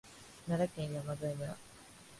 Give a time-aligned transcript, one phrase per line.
[0.47, 1.55] 奈良県山添村